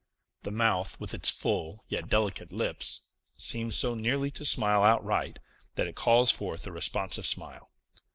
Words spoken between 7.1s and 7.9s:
smile.